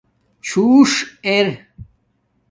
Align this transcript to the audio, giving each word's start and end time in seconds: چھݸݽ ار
چھݸݽ 0.45 0.91
ار 1.33 1.47